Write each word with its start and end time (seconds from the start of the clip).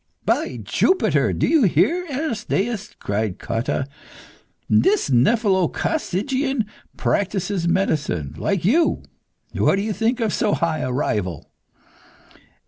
"By 0.25 0.57
Jupiter! 0.63 1.31
Do 1.31 1.45
you 1.47 1.61
hear, 1.61 2.07
Aristaeus?" 2.09 2.95
cried 2.97 3.37
Cotta. 3.37 3.85
"This 4.67 5.11
nephelo 5.11 5.71
coccygian 5.71 6.65
practises 6.97 7.67
medicine, 7.67 8.33
like 8.39 8.65
you. 8.65 9.03
What 9.53 9.75
do 9.75 9.83
you 9.83 9.93
think 9.93 10.19
of 10.19 10.33
so 10.33 10.55
high 10.55 10.79
a 10.79 10.91
rival?" 10.91 11.51